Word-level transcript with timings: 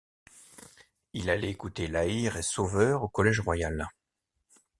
Il 1.13 1.29
allait 1.29 1.51
écouter 1.51 1.85
La 1.85 2.07
Hire 2.07 2.35
et 2.35 2.41
Sauveur 2.41 3.03
au 3.03 3.07
Collège 3.07 3.39
royal. 3.39 3.87